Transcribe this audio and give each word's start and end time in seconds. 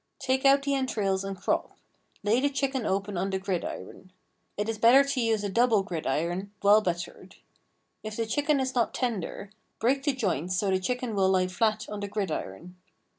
Take 0.17 0.45
out 0.45 0.63
the 0.63 0.73
entrails 0.73 1.23
and 1.23 1.37
crop; 1.39 1.77
lay 2.23 2.39
the 2.41 2.49
chicken 2.49 2.87
open 2.87 3.19
on 3.19 3.29
the 3.29 3.37
gridiron. 3.37 4.11
It 4.57 4.67
is 4.67 4.79
better 4.79 5.03
to 5.03 5.21
use 5.21 5.43
a 5.43 5.47
double 5.47 5.83
gridiron, 5.83 6.51
well 6.63 6.81
buttered. 6.81 7.35
If 8.01 8.15
the 8.15 8.25
chicken 8.25 8.59
is 8.59 8.73
not 8.73 8.95
tender, 8.95 9.51
break 9.77 10.01
the 10.01 10.13
joints 10.13 10.57
so 10.57 10.71
the 10.71 10.79
chicken 10.79 11.13
will 11.13 11.29
lie 11.29 11.45
flat 11.49 11.87
on 11.87 11.99
the 11.99 12.07
gridiron. 12.07 12.77